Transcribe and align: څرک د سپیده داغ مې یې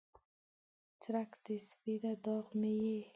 څرک 1.01 1.29
د 1.43 1.45
سپیده 1.67 2.11
داغ 2.23 2.45
مې 2.59 2.73
یې 2.85 2.99